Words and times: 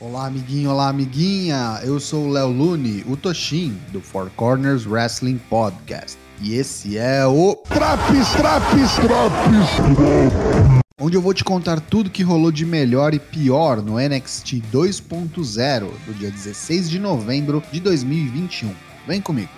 Olá, 0.00 0.26
amiguinho, 0.26 0.70
olá, 0.70 0.90
amiguinha. 0.90 1.80
Eu 1.82 1.98
sou 1.98 2.26
o 2.26 2.30
Léo 2.30 2.46
Lune, 2.52 3.04
o 3.08 3.16
Toshin, 3.16 3.76
do 3.90 4.00
Four 4.00 4.30
Corners 4.36 4.86
Wrestling 4.86 5.38
Podcast. 5.50 6.16
E 6.40 6.54
esse 6.54 6.96
é 6.96 7.26
o 7.26 7.56
Traps, 7.56 8.30
traps, 8.30 8.94
traps. 8.94 10.38
onde 11.00 11.16
eu 11.16 11.20
vou 11.20 11.34
te 11.34 11.42
contar 11.42 11.80
tudo 11.80 12.10
que 12.10 12.22
rolou 12.22 12.52
de 12.52 12.64
melhor 12.64 13.12
e 13.12 13.18
pior 13.18 13.82
no 13.82 13.94
NXT 13.98 14.62
2.0 14.72 15.90
do 16.06 16.14
dia 16.14 16.30
16 16.30 16.88
de 16.88 17.00
novembro 17.00 17.60
de 17.72 17.80
2021. 17.80 18.72
Vem 19.04 19.20
comigo. 19.20 19.50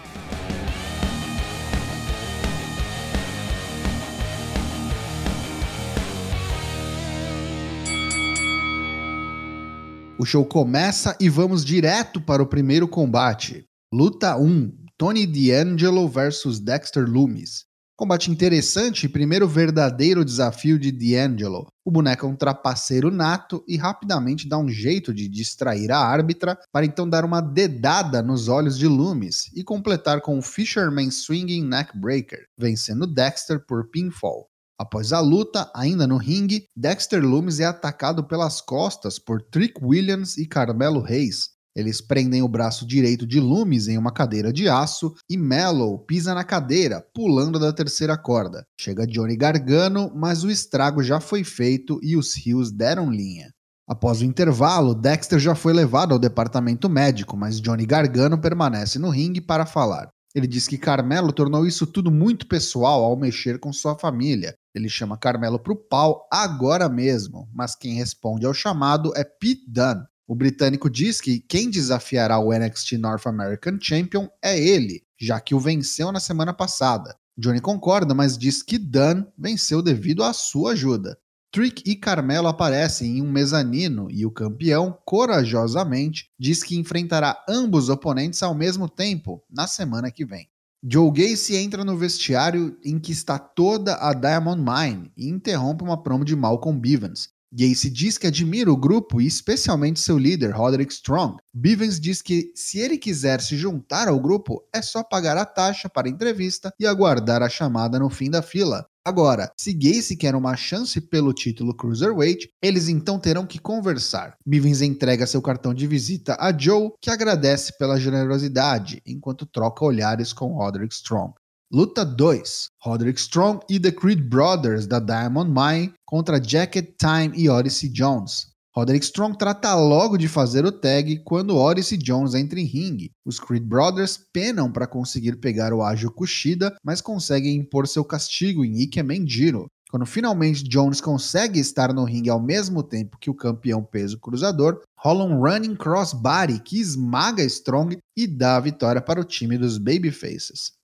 O 10.20 10.26
show 10.26 10.44
começa 10.44 11.16
e 11.18 11.30
vamos 11.30 11.64
direto 11.64 12.20
para 12.20 12.42
o 12.42 12.46
primeiro 12.46 12.86
combate. 12.86 13.64
Luta 13.90 14.36
1: 14.36 14.70
Tony 14.98 15.26
D'Angelo 15.26 16.06
versus 16.06 16.60
Dexter 16.60 17.08
Loomis. 17.08 17.64
Combate 17.96 18.30
interessante 18.30 19.06
e 19.06 19.08
primeiro 19.08 19.48
verdadeiro 19.48 20.22
desafio 20.22 20.78
de 20.78 20.92
D'Angelo. 20.92 21.68
O 21.82 21.90
boneco 21.90 22.26
é 22.26 22.28
um 22.28 22.36
trapaceiro 22.36 23.10
nato 23.10 23.64
e 23.66 23.78
rapidamente 23.78 24.46
dá 24.46 24.58
um 24.58 24.68
jeito 24.68 25.14
de 25.14 25.26
distrair 25.26 25.90
a 25.90 25.98
árbitra 25.98 26.58
para 26.70 26.84
então 26.84 27.08
dar 27.08 27.24
uma 27.24 27.40
dedada 27.40 28.22
nos 28.22 28.46
olhos 28.46 28.76
de 28.76 28.86
Loomis 28.86 29.50
e 29.56 29.64
completar 29.64 30.20
com 30.20 30.38
o 30.38 30.42
Fisherman 30.42 31.10
Swinging 31.10 31.66
Neckbreaker, 31.66 32.44
vencendo 32.58 33.06
Dexter 33.06 33.64
por 33.66 33.88
pinfall. 33.90 34.49
Após 34.80 35.12
a 35.12 35.20
luta, 35.20 35.70
ainda 35.74 36.06
no 36.06 36.16
ringue, 36.16 36.64
Dexter 36.74 37.22
Loomis 37.22 37.60
é 37.60 37.66
atacado 37.66 38.24
pelas 38.24 38.62
costas 38.62 39.18
por 39.18 39.42
Trick 39.42 39.74
Williams 39.84 40.38
e 40.38 40.46
Carmelo 40.46 41.02
Reis. 41.02 41.50
Eles 41.76 42.00
prendem 42.00 42.42
o 42.42 42.48
braço 42.48 42.86
direito 42.86 43.26
de 43.26 43.38
Loomis 43.38 43.88
em 43.88 43.98
uma 43.98 44.10
cadeira 44.10 44.50
de 44.50 44.70
aço 44.70 45.12
e 45.28 45.36
Mellow 45.36 45.98
pisa 45.98 46.32
na 46.32 46.44
cadeira, 46.44 47.04
pulando 47.14 47.58
da 47.58 47.74
terceira 47.74 48.16
corda. 48.16 48.64
Chega 48.80 49.06
Johnny 49.06 49.36
Gargano, 49.36 50.10
mas 50.14 50.44
o 50.44 50.50
estrago 50.50 51.02
já 51.02 51.20
foi 51.20 51.44
feito 51.44 52.00
e 52.02 52.16
os 52.16 52.34
rios 52.34 52.72
deram 52.72 53.10
linha. 53.10 53.50
Após 53.86 54.22
o 54.22 54.24
intervalo, 54.24 54.94
Dexter 54.94 55.38
já 55.38 55.54
foi 55.54 55.74
levado 55.74 56.12
ao 56.12 56.18
departamento 56.18 56.88
médico, 56.88 57.36
mas 57.36 57.60
Johnny 57.60 57.84
Gargano 57.84 58.40
permanece 58.40 58.98
no 58.98 59.10
ringue 59.10 59.42
para 59.42 59.66
falar. 59.66 60.08
Ele 60.34 60.46
diz 60.46 60.68
que 60.68 60.78
Carmelo 60.78 61.32
tornou 61.32 61.66
isso 61.66 61.86
tudo 61.86 62.10
muito 62.10 62.46
pessoal 62.46 63.04
ao 63.04 63.16
mexer 63.16 63.58
com 63.58 63.72
sua 63.72 63.98
família. 63.98 64.56
Ele 64.74 64.88
chama 64.88 65.18
Carmelo 65.18 65.58
pro 65.58 65.74
pau 65.74 66.28
agora 66.30 66.88
mesmo, 66.88 67.48
mas 67.52 67.74
quem 67.74 67.94
responde 67.94 68.46
ao 68.46 68.54
chamado 68.54 69.12
é 69.16 69.24
Pete 69.24 69.64
Dunne. 69.68 70.04
O 70.28 70.34
britânico 70.36 70.88
diz 70.88 71.20
que 71.20 71.40
quem 71.40 71.68
desafiará 71.68 72.38
o 72.38 72.52
NXT 72.52 72.92
North 72.92 73.26
American 73.26 73.78
Champion 73.80 74.28
é 74.40 74.56
ele, 74.56 75.02
já 75.20 75.40
que 75.40 75.56
o 75.56 75.58
venceu 75.58 76.12
na 76.12 76.20
semana 76.20 76.54
passada. 76.54 77.16
Johnny 77.36 77.60
concorda, 77.60 78.14
mas 78.14 78.38
diz 78.38 78.62
que 78.62 78.78
Dunne 78.78 79.26
venceu 79.36 79.82
devido 79.82 80.22
à 80.22 80.32
sua 80.32 80.72
ajuda. 80.72 81.18
Trick 81.52 81.82
e 81.84 81.96
Carmelo 81.96 82.46
aparecem 82.46 83.18
em 83.18 83.22
um 83.22 83.30
mezanino 83.30 84.08
e 84.08 84.24
o 84.24 84.30
campeão, 84.30 84.96
corajosamente, 85.04 86.30
diz 86.38 86.62
que 86.62 86.76
enfrentará 86.76 87.44
ambos 87.48 87.88
oponentes 87.88 88.40
ao 88.40 88.54
mesmo 88.54 88.88
tempo 88.88 89.42
na 89.50 89.66
semana 89.66 90.12
que 90.12 90.24
vem. 90.24 90.48
Joe 90.82 91.10
Gacy 91.10 91.56
entra 91.56 91.84
no 91.84 91.96
vestiário 91.96 92.78
em 92.84 93.00
que 93.00 93.10
está 93.10 93.36
toda 93.36 93.96
a 93.96 94.14
Diamond 94.14 94.62
Mine 94.62 95.12
e 95.16 95.28
interrompe 95.28 95.82
uma 95.82 96.00
promo 96.00 96.24
de 96.24 96.36
Malcolm 96.36 96.78
Bivens. 96.78 97.28
Gacy 97.52 97.90
diz 97.90 98.16
que 98.16 98.28
admira 98.28 98.72
o 98.72 98.76
grupo 98.76 99.20
e 99.20 99.26
especialmente 99.26 99.98
seu 99.98 100.16
líder, 100.16 100.52
Roderick 100.52 100.92
Strong. 100.92 101.36
Bivens 101.52 101.98
diz 101.98 102.22
que 102.22 102.52
se 102.54 102.78
ele 102.78 102.96
quiser 102.96 103.40
se 103.40 103.56
juntar 103.56 104.06
ao 104.06 104.20
grupo, 104.20 104.62
é 104.72 104.80
só 104.80 105.02
pagar 105.02 105.36
a 105.36 105.44
taxa 105.44 105.88
para 105.88 106.06
a 106.06 106.10
entrevista 106.10 106.72
e 106.78 106.86
aguardar 106.86 107.42
a 107.42 107.48
chamada 107.48 107.98
no 107.98 108.08
fim 108.08 108.30
da 108.30 108.40
fila. 108.40 108.86
Agora, 109.02 109.50
se 109.56 109.72
Gacy 109.72 110.14
quer 110.14 110.34
uma 110.34 110.54
chance 110.56 111.00
pelo 111.00 111.32
título 111.32 111.74
Cruiserweight, 111.74 112.50
eles 112.62 112.86
então 112.86 113.18
terão 113.18 113.46
que 113.46 113.58
conversar. 113.58 114.36
Bivens 114.46 114.82
entrega 114.82 115.26
seu 115.26 115.40
cartão 115.40 115.72
de 115.72 115.86
visita 115.86 116.36
a 116.38 116.56
Joe, 116.56 116.90
que 117.00 117.10
agradece 117.10 117.76
pela 117.78 117.98
generosidade, 117.98 119.00
enquanto 119.06 119.46
troca 119.46 119.84
olhares 119.86 120.34
com 120.34 120.52
Roderick 120.54 120.94
Strong. 120.94 121.32
Luta 121.72 122.04
2: 122.04 122.68
Roderick 122.82 123.20
Strong 123.20 123.64
e 123.70 123.80
The 123.80 123.92
Creed 123.92 124.28
Brothers 124.28 124.86
da 124.86 124.98
Diamond 124.98 125.50
Mine 125.50 125.94
contra 126.04 126.42
Jacket 126.42 126.96
Time 126.98 127.32
e 127.34 127.48
Odyssey 127.48 127.88
Jones. 127.88 128.49
Roderick 128.72 129.04
Strong 129.04 129.36
trata 129.36 129.74
logo 129.74 130.16
de 130.16 130.28
fazer 130.28 130.64
o 130.64 130.70
tag 130.70 131.24
quando 131.24 131.56
Odyssey 131.56 131.98
Jones 131.98 132.34
entra 132.34 132.60
em 132.60 132.64
ringue. 132.64 133.10
Os 133.24 133.40
Creed 133.40 133.64
Brothers 133.64 134.16
penam 134.32 134.70
para 134.70 134.86
conseguir 134.86 135.40
pegar 135.40 135.72
o 135.72 135.82
ágil 135.82 136.12
Kushida, 136.12 136.76
mas 136.84 137.00
conseguem 137.00 137.56
impor 137.56 137.88
seu 137.88 138.04
castigo 138.04 138.64
em 138.64 138.82
Ike 138.82 139.02
Mendiro. 139.02 139.66
Quando 139.90 140.06
finalmente 140.06 140.62
Jones 140.62 141.00
consegue 141.00 141.58
estar 141.58 141.92
no 141.92 142.04
ringue 142.04 142.30
ao 142.30 142.40
mesmo 142.40 142.80
tempo 142.80 143.18
que 143.20 143.28
o 143.28 143.34
campeão 143.34 143.82
peso 143.82 144.20
cruzador, 144.20 144.80
rola 144.96 145.24
um 145.24 145.40
running 145.40 145.74
crossbody 145.74 146.60
que 146.60 146.80
esmaga 146.80 147.42
Strong 147.42 147.98
e 148.16 148.24
dá 148.28 148.56
a 148.56 148.60
vitória 148.60 149.02
para 149.02 149.20
o 149.20 149.24
time 149.24 149.58
dos 149.58 149.78
Babyfaces. 149.78 150.79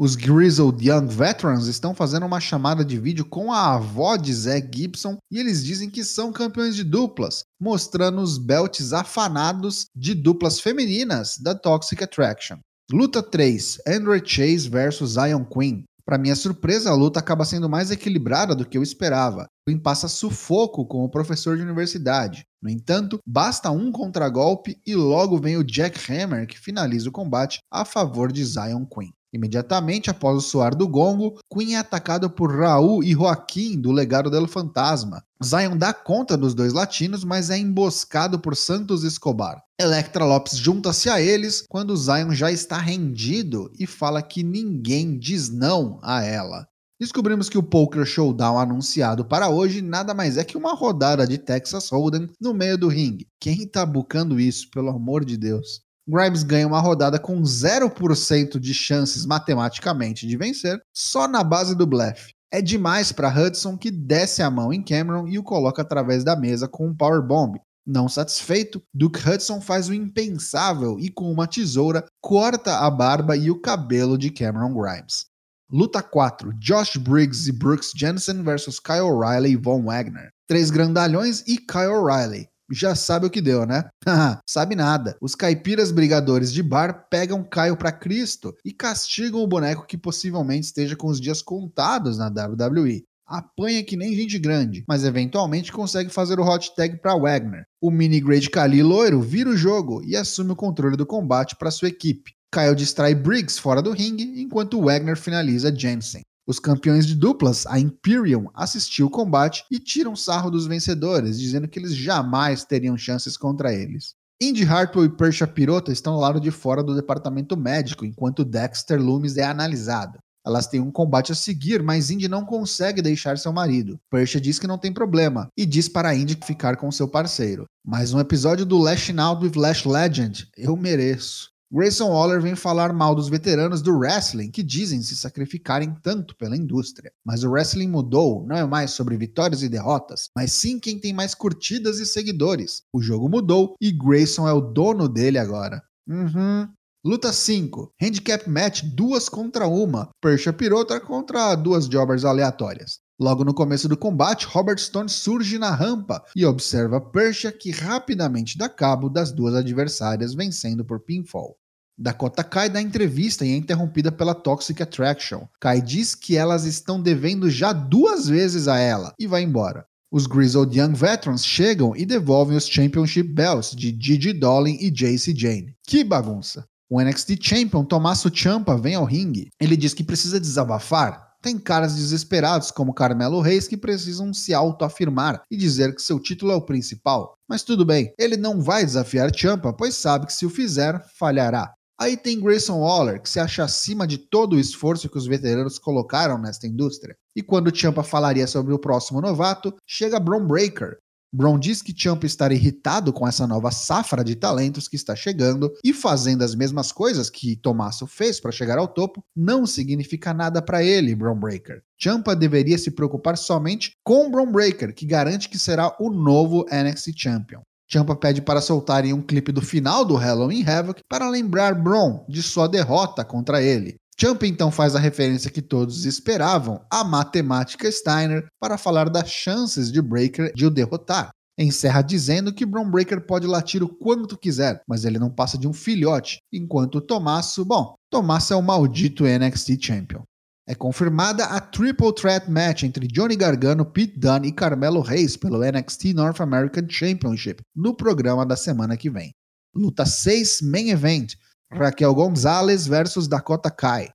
Os 0.00 0.14
Grizzled 0.14 0.88
Young 0.88 1.08
Veterans 1.08 1.66
estão 1.66 1.92
fazendo 1.92 2.24
uma 2.24 2.38
chamada 2.38 2.84
de 2.84 2.96
vídeo 2.96 3.24
com 3.24 3.52
a 3.52 3.74
avó 3.74 4.16
de 4.16 4.32
Zack 4.32 4.70
Gibson 4.72 5.16
e 5.28 5.40
eles 5.40 5.64
dizem 5.64 5.90
que 5.90 6.04
são 6.04 6.30
campeões 6.30 6.76
de 6.76 6.84
duplas, 6.84 7.42
mostrando 7.60 8.20
os 8.20 8.38
belts 8.38 8.92
afanados 8.92 9.86
de 9.96 10.14
duplas 10.14 10.60
femininas 10.60 11.36
da 11.36 11.52
Toxic 11.52 12.00
Attraction. 12.00 12.58
Luta 12.92 13.20
3: 13.20 13.78
Andre 13.88 14.22
Chase 14.24 14.68
vs 14.68 15.14
Zion 15.14 15.44
Queen. 15.44 15.82
Para 16.06 16.16
minha 16.16 16.36
surpresa, 16.36 16.90
a 16.90 16.94
luta 16.94 17.18
acaba 17.18 17.44
sendo 17.44 17.68
mais 17.68 17.90
equilibrada 17.90 18.54
do 18.54 18.64
que 18.64 18.78
eu 18.78 18.84
esperava. 18.84 19.46
Queen 19.66 19.80
passa 19.80 20.06
sufoco 20.06 20.86
com 20.86 21.04
o 21.04 21.10
professor 21.10 21.56
de 21.56 21.64
universidade. 21.64 22.44
No 22.62 22.70
entanto, 22.70 23.18
basta 23.26 23.68
um 23.72 23.90
contragolpe 23.90 24.80
e 24.86 24.94
logo 24.94 25.38
vem 25.38 25.56
o 25.56 25.64
Jack 25.64 26.00
Hammer 26.12 26.46
que 26.46 26.58
finaliza 26.58 27.08
o 27.08 27.12
combate 27.12 27.58
a 27.68 27.84
favor 27.84 28.30
de 28.30 28.44
Zion 28.44 28.86
Queen. 28.86 29.12
Imediatamente 29.32 30.10
após 30.10 30.38
o 30.38 30.40
soar 30.40 30.74
do 30.74 30.88
gongo, 30.88 31.38
Queen 31.52 31.74
é 31.74 31.78
atacado 31.78 32.30
por 32.30 32.50
Raul 32.50 33.04
e 33.04 33.12
Joaquim 33.12 33.78
do 33.78 33.92
Legado 33.92 34.30
del 34.30 34.48
Fantasma. 34.48 35.22
Zion 35.44 35.76
dá 35.76 35.92
conta 35.92 36.36
dos 36.36 36.54
dois 36.54 36.72
latinos, 36.72 37.24
mas 37.24 37.50
é 37.50 37.58
emboscado 37.58 38.38
por 38.40 38.56
Santos 38.56 39.04
Escobar. 39.04 39.62
Electra 39.78 40.24
Lopes 40.24 40.56
junta-se 40.56 41.08
a 41.10 41.20
eles 41.20 41.64
quando 41.68 41.96
Zion 41.96 42.32
já 42.32 42.50
está 42.50 42.78
rendido 42.78 43.70
e 43.78 43.86
fala 43.86 44.22
que 44.22 44.42
ninguém 44.42 45.18
diz 45.18 45.48
não 45.48 45.98
a 46.02 46.24
ela. 46.24 46.66
Descobrimos 47.00 47.48
que 47.48 47.56
o 47.56 47.62
Poker 47.62 48.04
Showdown 48.04 48.58
anunciado 48.58 49.24
para 49.24 49.48
hoje 49.48 49.80
nada 49.80 50.12
mais 50.12 50.36
é 50.36 50.42
que 50.42 50.56
uma 50.56 50.74
rodada 50.74 51.24
de 51.24 51.38
Texas 51.38 51.90
Hold'em 51.90 52.28
no 52.40 52.52
meio 52.52 52.76
do 52.76 52.88
ringue. 52.88 53.28
Quem 53.38 53.68
tá 53.68 53.86
bucando 53.86 54.40
isso, 54.40 54.68
pelo 54.72 54.88
amor 54.88 55.24
de 55.24 55.36
Deus? 55.36 55.87
Grimes 56.08 56.42
ganha 56.42 56.66
uma 56.66 56.80
rodada 56.80 57.18
com 57.18 57.42
0% 57.42 58.58
de 58.58 58.72
chances 58.72 59.26
matematicamente 59.26 60.26
de 60.26 60.38
vencer, 60.38 60.80
só 60.90 61.28
na 61.28 61.44
base 61.44 61.76
do 61.76 61.86
blefe. 61.86 62.32
É 62.50 62.62
demais 62.62 63.12
para 63.12 63.28
Hudson 63.28 63.76
que 63.76 63.90
desce 63.90 64.42
a 64.42 64.50
mão 64.50 64.72
em 64.72 64.82
Cameron 64.82 65.28
e 65.28 65.38
o 65.38 65.42
coloca 65.42 65.82
através 65.82 66.24
da 66.24 66.34
mesa 66.34 66.66
com 66.66 66.88
um 66.88 66.96
powerbomb. 66.96 67.60
Não 67.86 68.08
satisfeito, 68.08 68.82
Duke 68.92 69.20
Hudson 69.20 69.60
faz 69.60 69.90
o 69.90 69.94
impensável 69.94 70.98
e 70.98 71.10
com 71.10 71.30
uma 71.30 71.46
tesoura 71.46 72.02
corta 72.22 72.78
a 72.78 72.90
barba 72.90 73.36
e 73.36 73.50
o 73.50 73.60
cabelo 73.60 74.16
de 74.16 74.30
Cameron 74.30 74.72
Grimes. 74.72 75.26
Luta 75.70 76.02
4: 76.02 76.54
Josh 76.54 76.96
Briggs 76.96 77.50
e 77.50 77.52
Brooks 77.52 77.92
Jensen 77.94 78.42
versus 78.42 78.80
Kyle 78.80 79.02
O'Reilly 79.02 79.52
e 79.52 79.56
Von 79.56 79.84
Wagner. 79.84 80.30
Três 80.46 80.70
grandalhões 80.70 81.44
e 81.46 81.58
Kyle 81.58 81.88
O'Reilly 81.88 82.48
já 82.70 82.94
sabe 82.94 83.26
o 83.26 83.30
que 83.30 83.40
deu, 83.40 83.66
né? 83.66 83.84
sabe 84.46 84.74
nada. 84.74 85.16
Os 85.20 85.34
caipiras 85.34 85.90
brigadores 85.90 86.52
de 86.52 86.62
bar 86.62 87.06
pegam 87.10 87.42
Caio 87.42 87.76
para 87.76 87.92
Cristo 87.92 88.54
e 88.64 88.72
castigam 88.72 89.40
o 89.40 89.46
boneco 89.46 89.86
que 89.86 89.96
possivelmente 89.96 90.66
esteja 90.66 90.96
com 90.96 91.08
os 91.08 91.20
dias 91.20 91.42
contados 91.42 92.18
na 92.18 92.28
WWE. 92.28 93.04
Apanha 93.26 93.84
que 93.84 93.96
nem 93.96 94.14
gente 94.14 94.38
grande, 94.38 94.84
mas 94.88 95.04
eventualmente 95.04 95.70
consegue 95.70 96.08
fazer 96.08 96.40
o 96.40 96.44
hot 96.44 96.74
tag 96.74 96.98
para 97.02 97.14
Wagner. 97.14 97.64
O 97.78 97.90
mini 97.90 98.20
Great 98.20 98.48
Kali 98.48 98.82
loiro 98.82 99.20
vira 99.20 99.50
o 99.50 99.56
jogo 99.56 100.02
e 100.02 100.16
assume 100.16 100.52
o 100.52 100.56
controle 100.56 100.96
do 100.96 101.04
combate 101.04 101.54
para 101.56 101.70
sua 101.70 101.88
equipe. 101.88 102.32
Kyle 102.50 102.74
distrai 102.74 103.14
Briggs 103.14 103.58
fora 103.58 103.82
do 103.82 103.92
ringue, 103.92 104.40
enquanto 104.40 104.80
Wagner 104.80 105.16
finaliza 105.16 105.74
Jensen. 105.74 106.22
Os 106.48 106.58
campeões 106.58 107.06
de 107.06 107.14
duplas, 107.14 107.66
a 107.66 107.78
Imperium, 107.78 108.46
assistiu 108.54 109.04
o 109.04 109.10
combate 109.10 109.64
e 109.70 109.78
tiram 109.78 110.16
sarro 110.16 110.50
dos 110.50 110.66
vencedores, 110.66 111.38
dizendo 111.38 111.68
que 111.68 111.78
eles 111.78 111.94
jamais 111.94 112.64
teriam 112.64 112.96
chances 112.96 113.36
contra 113.36 113.70
eles. 113.70 114.14
Indy 114.40 114.64
Hartwell 114.64 115.04
e 115.04 115.14
Persia 115.14 115.46
Pirota 115.46 115.92
estão 115.92 116.14
ao 116.14 116.20
lado 116.20 116.40
de 116.40 116.50
fora 116.50 116.82
do 116.82 116.94
departamento 116.94 117.54
médico, 117.54 118.06
enquanto 118.06 118.46
Dexter 118.46 118.98
Loomis 118.98 119.36
é 119.36 119.44
analisado. 119.44 120.18
Elas 120.46 120.66
têm 120.66 120.80
um 120.80 120.90
combate 120.90 121.32
a 121.32 121.34
seguir, 121.34 121.82
mas 121.82 122.10
Indy 122.10 122.28
não 122.28 122.46
consegue 122.46 123.02
deixar 123.02 123.36
seu 123.36 123.52
marido. 123.52 124.00
Persia 124.10 124.40
diz 124.40 124.58
que 124.58 124.66
não 124.66 124.78
tem 124.78 124.90
problema 124.90 125.48
e 125.54 125.66
diz 125.66 125.86
para 125.86 126.14
Indy 126.14 126.38
ficar 126.42 126.78
com 126.78 126.90
seu 126.90 127.06
parceiro. 127.06 127.66
Mais 127.84 128.14
um 128.14 128.20
episódio 128.20 128.64
do 128.64 128.78
Lashing 128.78 129.18
Out 129.18 129.44
with 129.44 129.52
Lash 129.54 129.84
Legend. 129.84 130.48
Eu 130.56 130.74
mereço. 130.78 131.50
Grayson 131.70 132.08
Waller 132.08 132.40
vem 132.40 132.56
falar 132.56 132.94
mal 132.94 133.14
dos 133.14 133.28
veteranos 133.28 133.82
do 133.82 133.96
wrestling 133.96 134.50
que 134.50 134.62
dizem 134.62 135.02
se 135.02 135.14
sacrificarem 135.14 135.94
tanto 136.02 136.34
pela 136.36 136.56
indústria. 136.56 137.12
Mas 137.22 137.44
o 137.44 137.50
wrestling 137.50 137.88
mudou, 137.88 138.46
não 138.46 138.56
é 138.56 138.66
mais 138.66 138.92
sobre 138.92 139.18
vitórias 139.18 139.62
e 139.62 139.68
derrotas, 139.68 140.30
mas 140.34 140.52
sim 140.52 140.80
quem 140.80 140.98
tem 140.98 141.12
mais 141.12 141.34
curtidas 141.34 141.98
e 141.98 142.06
seguidores. 142.06 142.82
O 142.90 143.02
jogo 143.02 143.28
mudou 143.28 143.74
e 143.80 143.92
Grayson 143.92 144.48
é 144.48 144.52
o 144.52 144.62
dono 144.62 145.08
dele 145.08 145.38
agora. 145.38 145.82
Uhum, 146.08 146.66
Luta 147.04 147.32
5. 147.32 147.92
Handicap 148.02 148.50
match 148.50 148.82
duas 148.82 149.28
contra 149.28 149.68
uma. 149.68 150.08
Persia 150.20 150.52
Pirota 150.52 150.98
contra 150.98 151.54
duas 151.54 151.86
jobbers 151.86 152.24
aleatórias. 152.24 152.98
Logo 153.20 153.42
no 153.42 153.52
começo 153.52 153.88
do 153.88 153.96
combate, 153.96 154.46
Robert 154.46 154.78
Stone 154.78 155.08
surge 155.08 155.58
na 155.58 155.74
rampa 155.74 156.24
e 156.36 156.46
observa 156.46 157.00
Persia 157.00 157.50
que 157.50 157.72
rapidamente 157.72 158.56
dá 158.56 158.68
cabo 158.68 159.08
das 159.08 159.32
duas 159.32 159.56
adversárias, 159.56 160.34
vencendo 160.34 160.84
por 160.84 161.00
pinfall. 161.00 161.56
Dakota 161.98 162.44
Kai 162.44 162.70
dá 162.70 162.80
entrevista 162.80 163.44
e 163.44 163.50
é 163.50 163.56
interrompida 163.56 164.12
pela 164.12 164.36
Toxic 164.36 164.80
Attraction. 164.80 165.48
Kai 165.60 165.82
diz 165.82 166.14
que 166.14 166.36
elas 166.36 166.64
estão 166.64 167.02
devendo 167.02 167.50
já 167.50 167.72
duas 167.72 168.28
vezes 168.28 168.68
a 168.68 168.78
ela 168.78 169.12
e 169.18 169.26
vai 169.26 169.42
embora. 169.42 169.84
Os 170.10 170.28
Grizzled 170.28 170.78
Young 170.78 170.94
Veterans 170.94 171.44
chegam 171.44 171.96
e 171.96 172.06
devolvem 172.06 172.56
os 172.56 172.68
Championship 172.68 173.28
Belts 173.30 173.74
de 173.74 173.96
Gigi 174.00 174.32
Dolin 174.32 174.78
e 174.80 174.90
Jace 174.90 175.36
Jane. 175.36 175.74
Que 175.84 176.04
bagunça! 176.04 176.64
O 176.88 177.02
NXT 177.02 177.36
Champion 177.42 177.84
Tommaso 177.84 178.30
Ciampa 178.34 178.78
vem 178.78 178.94
ao 178.94 179.04
ringue. 179.04 179.50
Ele 179.60 179.76
diz 179.76 179.92
que 179.92 180.04
precisa 180.04 180.40
desabafar. 180.40 181.27
Tem 181.40 181.58
caras 181.58 181.94
desesperados 181.94 182.70
como 182.70 182.94
Carmelo 182.94 183.40
Reis 183.40 183.68
que 183.68 183.76
precisam 183.76 184.34
se 184.34 184.52
autoafirmar 184.52 185.42
e 185.50 185.56
dizer 185.56 185.94
que 185.94 186.02
seu 186.02 186.18
título 186.18 186.52
é 186.52 186.56
o 186.56 186.64
principal. 186.64 187.34
Mas 187.48 187.62
tudo 187.62 187.84
bem, 187.84 188.12
ele 188.18 188.36
não 188.36 188.60
vai 188.60 188.84
desafiar 188.84 189.34
Ciampa, 189.34 189.72
pois 189.72 189.94
sabe 189.94 190.26
que 190.26 190.32
se 190.32 190.44
o 190.44 190.50
fizer, 190.50 191.00
falhará. 191.18 191.72
Aí 192.00 192.16
tem 192.16 192.40
Grayson 192.40 192.78
Waller, 192.78 193.20
que 193.20 193.28
se 193.28 193.40
acha 193.40 193.64
acima 193.64 194.06
de 194.06 194.18
todo 194.18 194.54
o 194.54 194.60
esforço 194.60 195.08
que 195.08 195.18
os 195.18 195.26
veteranos 195.26 195.78
colocaram 195.80 196.38
nesta 196.38 196.66
indústria. 196.66 197.16
E 197.34 197.42
quando 197.42 197.76
Ciampa 197.76 198.04
falaria 198.04 198.46
sobre 198.46 198.72
o 198.72 198.78
próximo 198.78 199.20
novato, 199.20 199.74
chega 199.84 200.20
Bron 200.20 200.46
Breaker, 200.46 200.96
Brown 201.32 201.58
diz 201.58 201.82
que 201.82 201.94
Champ 201.96 202.24
estará 202.24 202.54
irritado 202.54 203.12
com 203.12 203.28
essa 203.28 203.46
nova 203.46 203.70
safra 203.70 204.24
de 204.24 204.34
talentos 204.34 204.88
que 204.88 204.96
está 204.96 205.14
chegando 205.14 205.72
e 205.84 205.92
fazendo 205.92 206.42
as 206.42 206.54
mesmas 206.54 206.90
coisas 206.90 207.28
que 207.28 207.56
Tommaso 207.56 208.06
fez 208.06 208.40
para 208.40 208.50
chegar 208.50 208.78
ao 208.78 208.88
topo 208.88 209.22
não 209.36 209.66
significa 209.66 210.32
nada 210.32 210.62
para 210.62 210.82
ele, 210.82 211.14
Brown 211.14 211.38
Breaker. 211.38 211.82
Champa 211.98 212.34
deveria 212.34 212.78
se 212.78 212.90
preocupar 212.90 213.36
somente 213.36 213.92
com 214.02 214.30
Brown 214.30 214.50
Breaker, 214.50 214.94
que 214.94 215.04
garante 215.04 215.48
que 215.48 215.58
será 215.58 215.94
o 216.00 216.10
novo 216.10 216.64
NXT 216.70 217.12
Champion. 217.16 217.60
Champa 217.90 218.14
pede 218.14 218.42
para 218.42 218.60
soltarem 218.60 219.14
um 219.14 219.22
clipe 219.22 219.50
do 219.50 219.62
final 219.62 220.04
do 220.04 220.14
Halloween 220.14 220.62
Havoc 220.62 221.00
para 221.08 221.28
lembrar 221.28 221.74
Braun 221.74 222.24
de 222.28 222.42
sua 222.42 222.66
derrota 222.66 223.24
contra 223.24 223.62
ele. 223.62 223.96
Champ 224.20 224.42
então 224.42 224.70
faz 224.70 224.96
a 224.96 224.98
referência 224.98 225.50
que 225.50 225.62
todos 225.62 226.04
esperavam, 226.04 226.84
a 226.90 227.04
matemática 227.04 227.90
Steiner, 227.90 228.46
para 228.60 228.76
falar 228.76 229.08
das 229.08 229.30
chances 229.30 229.92
de 229.92 230.02
Breaker 230.02 230.52
de 230.54 230.66
o 230.66 230.70
derrotar. 230.70 231.30
Encerra 231.56 232.02
dizendo 232.02 232.52
que 232.52 232.66
Braun 232.66 232.90
Breaker 232.90 233.24
pode 233.24 233.46
latir 233.46 233.82
o 233.82 233.88
quanto 233.88 234.36
quiser, 234.36 234.82
mas 234.88 235.04
ele 235.04 235.18
não 235.18 235.30
passa 235.30 235.56
de 235.56 235.68
um 235.68 235.72
filhote, 235.72 236.38
enquanto 236.52 237.00
Tommaso, 237.00 237.64
bom, 237.64 237.94
Tommaso 238.10 238.54
é 238.54 238.56
o 238.56 238.62
maldito 238.62 239.24
NXT 239.24 239.78
Champion. 239.80 240.22
É 240.68 240.74
confirmada 240.74 241.44
a 241.44 241.60
Triple 241.60 242.12
Threat 242.12 242.50
Match 242.50 242.82
entre 242.82 243.06
Johnny 243.06 243.36
Gargano, 243.36 243.86
Pete 243.86 244.18
Dunne 244.18 244.48
e 244.48 244.52
Carmelo 244.52 245.00
Reis 245.00 245.36
pelo 245.36 245.64
NXT 245.64 246.12
North 246.14 246.40
American 246.40 246.86
Championship 246.88 247.62
no 247.74 247.94
programa 247.94 248.44
da 248.44 248.56
semana 248.56 248.96
que 248.96 249.08
vem. 249.08 249.30
Luta 249.74 250.04
6 250.04 250.60
Main 250.62 250.90
Event 250.90 251.34
Raquel 251.70 252.14
Gonzalez 252.14 252.86
versus 252.86 253.28
Dakota 253.28 253.70
Kai. 253.70 254.08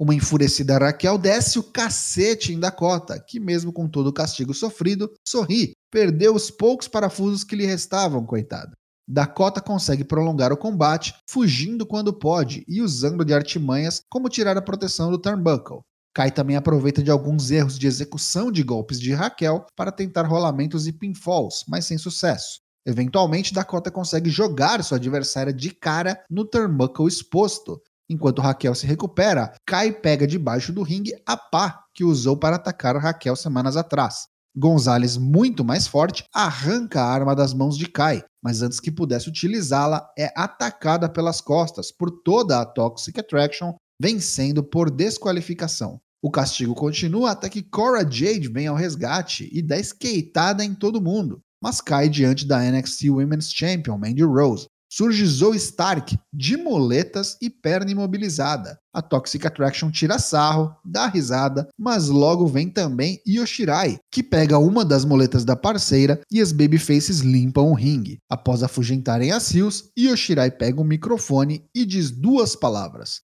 Uma 0.00 0.14
enfurecida 0.14 0.78
Raquel 0.78 1.18
desce 1.18 1.58
o 1.58 1.62
cacete 1.62 2.52
em 2.52 2.60
Dakota, 2.60 3.18
que, 3.18 3.40
mesmo 3.40 3.72
com 3.72 3.88
todo 3.88 4.08
o 4.08 4.12
castigo 4.12 4.54
sofrido, 4.54 5.10
sorri, 5.26 5.72
perdeu 5.90 6.34
os 6.34 6.50
poucos 6.50 6.86
parafusos 6.86 7.42
que 7.42 7.56
lhe 7.56 7.66
restavam, 7.66 8.24
coitada. 8.24 8.72
Dakota 9.08 9.60
consegue 9.60 10.04
prolongar 10.04 10.52
o 10.52 10.56
combate, 10.56 11.14
fugindo 11.28 11.86
quando 11.86 12.12
pode 12.12 12.64
e 12.68 12.82
usando 12.82 13.24
de 13.24 13.32
artimanhas 13.32 14.02
como 14.10 14.28
tirar 14.28 14.56
a 14.56 14.62
proteção 14.62 15.10
do 15.10 15.18
turnbuckle. 15.18 15.80
Kai 16.14 16.30
também 16.30 16.56
aproveita 16.56 17.02
de 17.02 17.10
alguns 17.10 17.50
erros 17.50 17.78
de 17.78 17.86
execução 17.86 18.52
de 18.52 18.62
golpes 18.62 19.00
de 19.00 19.12
Raquel 19.12 19.64
para 19.74 19.92
tentar 19.92 20.26
rolamentos 20.26 20.86
e 20.86 20.92
pinfalls, 20.92 21.64
mas 21.66 21.86
sem 21.86 21.96
sucesso. 21.96 22.58
Eventualmente, 22.88 23.52
Dakota 23.52 23.90
consegue 23.90 24.30
jogar 24.30 24.82
sua 24.82 24.96
adversária 24.96 25.52
de 25.52 25.70
cara 25.70 26.24
no 26.30 26.42
turnbuckle 26.42 27.06
exposto. 27.06 27.78
Enquanto 28.08 28.40
Raquel 28.40 28.74
se 28.74 28.86
recupera, 28.86 29.52
Kai 29.66 29.92
pega 29.92 30.26
debaixo 30.26 30.72
do 30.72 30.82
ringue 30.82 31.12
a 31.26 31.36
pá 31.36 31.84
que 31.94 32.02
usou 32.02 32.34
para 32.34 32.56
atacar 32.56 32.96
Raquel 32.96 33.36
semanas 33.36 33.76
atrás. 33.76 34.28
Gonzalez, 34.56 35.18
muito 35.18 35.62
mais 35.62 35.86
forte, 35.86 36.24
arranca 36.32 37.02
a 37.02 37.12
arma 37.12 37.36
das 37.36 37.52
mãos 37.52 37.76
de 37.76 37.86
Kai, 37.86 38.24
mas 38.42 38.62
antes 38.62 38.80
que 38.80 38.90
pudesse 38.90 39.28
utilizá-la, 39.28 40.08
é 40.18 40.32
atacada 40.34 41.10
pelas 41.10 41.42
costas 41.42 41.92
por 41.92 42.10
toda 42.10 42.58
a 42.58 42.64
Toxic 42.64 43.20
Attraction, 43.20 43.74
vencendo 44.00 44.64
por 44.64 44.90
desqualificação. 44.90 46.00
O 46.22 46.30
castigo 46.30 46.74
continua 46.74 47.32
até 47.32 47.50
que 47.50 47.62
Cora 47.62 48.00
Jade 48.00 48.48
vem 48.48 48.66
ao 48.66 48.74
resgate 48.74 49.46
e 49.52 49.60
dá 49.60 49.78
skateada 49.78 50.64
em 50.64 50.74
todo 50.74 51.02
mundo 51.02 51.42
mas 51.62 51.80
cai 51.80 52.08
diante 52.08 52.46
da 52.46 52.60
NXT 52.60 53.10
Women's 53.10 53.50
Champion 53.52 53.98
Mandy 53.98 54.22
Rose. 54.22 54.66
Surge 54.90 55.26
Zoe 55.26 55.56
Stark, 55.56 56.18
de 56.32 56.56
muletas 56.56 57.36
e 57.42 57.50
perna 57.50 57.90
imobilizada. 57.90 58.78
A 58.92 59.02
Toxic 59.02 59.46
Attraction 59.46 59.90
tira 59.90 60.18
sarro, 60.18 60.74
dá 60.82 61.06
risada, 61.06 61.68
mas 61.78 62.08
logo 62.08 62.46
vem 62.46 62.70
também 62.70 63.20
Yoshirai, 63.28 63.98
que 64.10 64.22
pega 64.22 64.58
uma 64.58 64.84
das 64.84 65.04
muletas 65.04 65.44
da 65.44 65.54
parceira 65.54 66.20
e 66.32 66.40
as 66.40 66.52
babyfaces 66.52 67.20
limpam 67.20 67.64
o 67.70 67.74
ringue. 67.74 68.18
Após 68.30 68.62
afugentarem 68.62 69.30
as 69.30 69.50
rios, 69.50 69.90
Yoshirai 69.98 70.50
pega 70.50 70.80
o 70.80 70.84
microfone 70.84 71.68
e 71.74 71.84
diz 71.84 72.10
duas 72.10 72.56
palavras. 72.56 73.20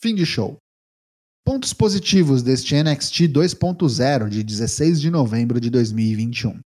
Fim 0.00 0.14
de 0.14 0.24
show. 0.24 0.56
Pontos 1.46 1.72
positivos 1.72 2.42
deste 2.42 2.74
NXT 2.74 3.28
2.0 3.28 4.28
de 4.28 4.42
16 4.42 5.00
de 5.00 5.08
novembro 5.12 5.60
de 5.60 5.70
2021. 5.70 6.58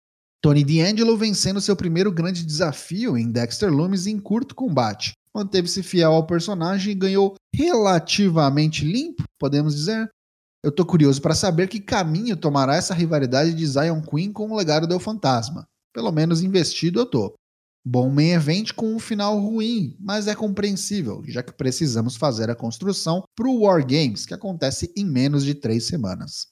Tony 0.42 0.64
D'Angelo 0.64 1.18
vencendo 1.18 1.60
seu 1.60 1.76
primeiro 1.76 2.10
grande 2.14 2.46
desafio 2.46 3.18
em 3.18 3.30
Dexter 3.30 3.70
Lumis 3.70 4.08
em 4.08 4.18
curto 4.18 4.56
combate. 4.56 5.12
Manteve-se 5.36 5.84
fiel 5.84 6.14
ao 6.14 6.26
personagem 6.26 6.94
e 6.94 6.96
ganhou 6.96 7.36
relativamente 7.54 8.86
limpo, 8.86 9.26
podemos 9.38 9.76
dizer. 9.76 10.10
Eu 10.64 10.72
tô 10.72 10.86
curioso 10.86 11.22
para 11.22 11.36
saber 11.36 11.68
que 11.68 11.82
caminho 11.82 12.38
tomará 12.38 12.78
essa 12.78 12.94
rivalidade 12.94 13.54
de 13.54 13.68
Zion 13.68 14.02
Queen 14.02 14.32
com 14.32 14.50
o 14.50 14.56
legado 14.56 14.88
do 14.88 14.98
Fantasma. 14.98 15.66
Pelo 15.94 16.10
menos 16.10 16.42
investido 16.42 17.02
eu 17.02 17.06
tô. 17.06 17.34
Bom 17.86 18.10
main 18.10 18.32
event 18.32 18.74
com 18.74 18.94
um 18.94 19.00
final 19.00 19.40
ruim, 19.40 19.96
mas 20.00 20.28
é 20.28 20.36
compreensível, 20.36 21.24
já 21.26 21.42
que 21.42 21.54
precisamos 21.54 22.18
fazer 22.18 22.50
a 22.50 22.56
construção 22.56 23.24
para 23.36 23.48
o 23.48 23.62
War 23.62 23.82
Games, 23.82 24.26
que 24.26 24.34
acontece 24.34 24.92
em 24.96 25.06
menos 25.06 25.46
de 25.46 25.56
três 25.56 25.88
semanas. 25.88 26.48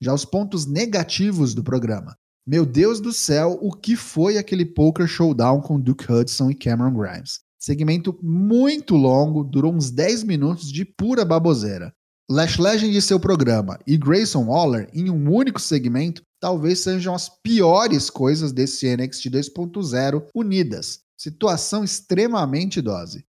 Já 0.00 0.14
os 0.14 0.24
pontos 0.24 0.66
negativos 0.66 1.52
do 1.54 1.64
programa. 1.64 2.16
Meu 2.46 2.64
Deus 2.64 3.00
do 3.00 3.12
céu, 3.12 3.58
o 3.60 3.72
que 3.72 3.96
foi 3.96 4.38
aquele 4.38 4.64
Poker 4.64 5.06
Showdown 5.06 5.60
com 5.60 5.80
Duke 5.80 6.10
Hudson 6.10 6.50
e 6.50 6.54
Cameron 6.54 6.94
Grimes? 6.94 7.40
Segmento 7.58 8.16
muito 8.22 8.94
longo, 8.94 9.42
durou 9.42 9.74
uns 9.74 9.90
10 9.90 10.22
minutos 10.22 10.72
de 10.72 10.84
pura 10.84 11.24
baboseira. 11.24 11.92
Lash 12.30 12.56
Legend 12.56 12.96
e 12.96 13.02
seu 13.02 13.18
programa 13.18 13.78
e 13.86 13.96
Grayson 13.96 14.44
Waller 14.46 14.88
em 14.92 15.10
um 15.10 15.32
único 15.32 15.60
segmento 15.60 16.22
talvez 16.40 16.80
sejam 16.80 17.14
as 17.14 17.28
piores 17.28 18.10
coisas 18.10 18.52
desse 18.52 18.94
NXT 18.96 19.26
2.0 19.30 20.26
unidas. 20.34 21.00
Situação 21.16 21.82
extremamente 21.82 22.80
dose. 22.80 23.24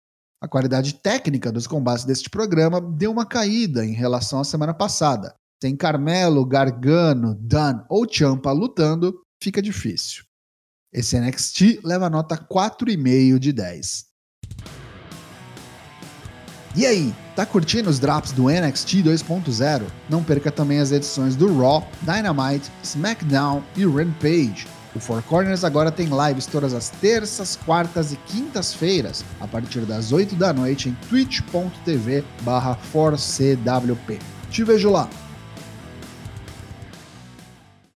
A 0.40 0.48
qualidade 0.48 0.94
técnica 0.94 1.50
dos 1.50 1.66
combates 1.66 2.04
deste 2.04 2.28
programa 2.28 2.80
deu 2.80 3.10
uma 3.10 3.26
caída 3.26 3.84
em 3.84 3.92
relação 3.92 4.40
à 4.40 4.44
semana 4.44 4.74
passada. 4.74 5.34
Sem 5.62 5.76
Carmelo, 5.76 6.44
Gargano, 6.44 7.34
Dan 7.34 7.84
ou 7.88 8.06
Champa 8.10 8.52
lutando, 8.52 9.22
fica 9.42 9.62
difícil. 9.62 10.24
Esse 10.92 11.18
NXT 11.18 11.80
leva 11.82 12.10
nota 12.10 12.36
4,5 12.36 13.38
de 13.38 13.52
10. 13.52 14.13
E 16.76 16.84
aí, 16.84 17.14
tá 17.36 17.46
curtindo 17.46 17.88
os 17.88 18.00
drops 18.00 18.32
do 18.32 18.48
NXT 18.48 19.04
2.0? 19.04 19.82
Não 20.10 20.24
perca 20.24 20.50
também 20.50 20.80
as 20.80 20.90
edições 20.90 21.36
do 21.36 21.56
Raw, 21.56 21.86
Dynamite, 22.02 22.68
SmackDown 22.82 23.62
e 23.76 23.86
Rampage. 23.86 24.66
O 24.92 24.98
Four 24.98 25.22
Corners 25.22 25.62
agora 25.62 25.92
tem 25.92 26.08
lives 26.08 26.46
todas 26.46 26.74
as 26.74 26.88
terças, 26.88 27.54
quartas 27.64 28.12
e 28.12 28.16
quintas-feiras, 28.16 29.24
a 29.40 29.46
partir 29.46 29.80
das 29.80 30.10
8 30.10 30.34
da 30.34 30.52
noite 30.52 30.88
em 30.88 30.94
twitch.tv 31.08 32.24
barra 32.42 32.76
4CWP. 32.92 34.18
Te 34.50 34.64
vejo 34.64 34.90
lá! 34.90 35.08